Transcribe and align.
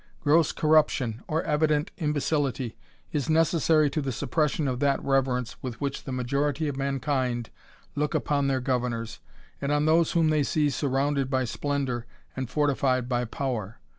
Gross 0.19 0.51
corruption, 0.51 1.21
or 1.27 1.43
evident 1.43 1.91
imbecility, 1.99 2.75
is 3.11 3.27
'^^ 3.27 3.29
Pessary 3.51 3.87
to 3.91 4.01
the 4.01 4.11
suppression 4.11 4.67
of 4.67 4.79
that 4.79 4.99
reverence 5.03 5.61
with 5.61 5.79
which 5.79 6.05
^^^ 6.05 6.11
majority 6.11 6.67
of 6.67 6.75
mankind 6.75 7.51
look 7.93 8.15
upon 8.15 8.47
their 8.47 8.61
governors, 8.61 9.19
and 9.61 9.71
on 9.71 9.85
^^Ose 9.85 10.13
whom 10.13 10.29
they 10.29 10.41
see 10.41 10.71
surrounded 10.71 11.29
by 11.29 11.45
splendour, 11.45 12.07
and 12.35 12.49
"^^*^ed 12.49 13.07
by 13.07 13.25
power. 13.25 13.79